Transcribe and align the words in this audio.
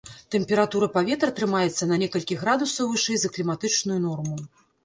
Тэмпература 0.35 0.87
паветра 0.95 1.29
трымаецца 1.39 1.89
на 1.91 1.99
некалькі 2.05 2.39
градусаў 2.43 2.91
вышэй 2.95 3.17
за 3.25 3.33
кліматычную 3.37 3.99
норму. 4.09 4.43